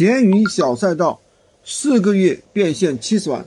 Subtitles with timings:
[0.00, 1.20] 闲鱼小赛道，
[1.62, 3.44] 四个月变现七十万，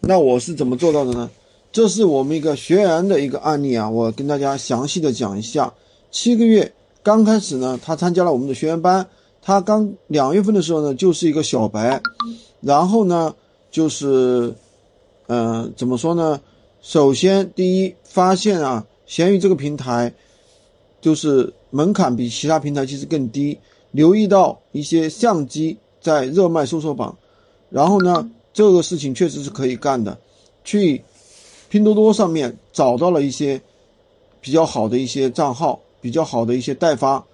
[0.00, 1.30] 那我是怎么做到的呢？
[1.70, 5.72] 这是我们一个学员的一个案例啊，我跟大家详细的讲一下。
[6.10, 9.06] 七个月刚开始呢，他参加了我们的学员班，
[9.40, 12.02] 他刚两月份的时候呢，就是一个小白，
[12.60, 13.32] 然后呢，
[13.70, 14.52] 就是，
[15.28, 16.40] 嗯，怎么说呢？
[16.82, 20.12] 首先第一发现啊，闲鱼这个平台，
[21.00, 23.56] 就是门槛比其他平台其实更低。
[23.92, 27.16] 留意到一些相机在热卖搜索榜，
[27.70, 30.16] 然后呢，这个事情确实是可以干的。
[30.62, 31.02] 去
[31.70, 33.58] 拼多多上面找到了一些
[34.38, 37.24] 比较好的一些账号，比较好的一些代发，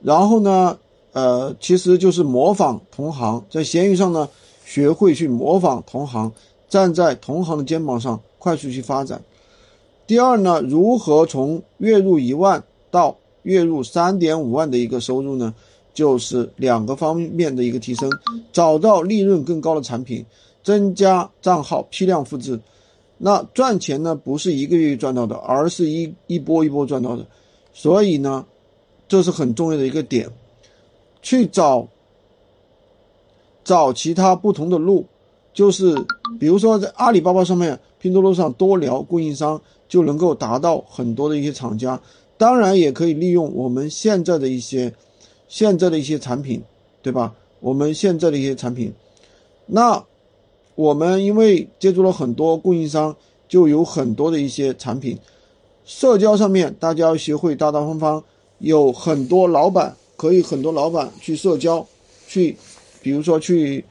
[0.00, 0.78] 然后呢，
[1.12, 4.26] 呃，其实就是模仿同行，在闲鱼上呢，
[4.64, 6.32] 学会去模仿同行，
[6.70, 9.22] 站在同行的肩膀上快速去发展。
[10.06, 15.54] 第二呢，如何从月入一万到月入三点五万的一个收入呢？
[15.96, 18.10] 就是两个方面的一个提升，
[18.52, 20.22] 找到利润更高的产品，
[20.62, 22.60] 增加账号批量复制。
[23.16, 27.26] 那赚钱呢，不是一个月赚到的，而是一一波一波赚到的。
[27.72, 28.44] 所以呢，
[29.08, 30.28] 这是很重要的一个点，
[31.22, 31.88] 去找
[33.64, 35.06] 找其他不同的路，
[35.54, 35.96] 就是
[36.38, 41.98] 比如说在阿里巴巴上面、拼多多上多聊供应商，就能够达到很多的一些厂家。
[42.36, 44.92] 当然，也可以利用我们现在的一些。
[45.48, 46.62] 现在的一些产品，
[47.02, 47.34] 对吧？
[47.60, 48.92] 我们现在的一些产品，
[49.66, 50.04] 那
[50.74, 53.16] 我们因为接触了很多供应商，
[53.48, 55.18] 就有很多的一些产品。
[55.84, 58.22] 社交上面，大家要学会大大方方，
[58.58, 61.86] 有很多老板可以很多老板去社交，
[62.26, 62.56] 去，
[63.00, 63.84] 比如说去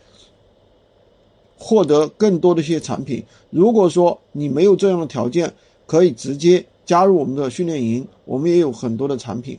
[1.58, 3.24] 获得更多的一些产品。
[3.50, 5.52] 如果说你没有这样的条件，
[5.88, 9.58] 可以直接加入我们的训练营，我们也有很多的产品。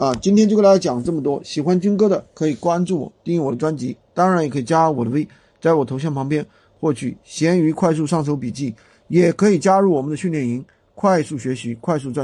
[0.00, 1.44] 啊，今天就跟大家讲这么多。
[1.44, 5.28] 喜欢军哥的可以关注我，订阅我的专辑，当然也可以加我的微，
[5.60, 6.42] 在我头像旁边
[6.80, 8.74] 获取闲鱼快速上手笔记，
[9.08, 12.18] 也可以加入我们的训练营，快速学习，快速赚。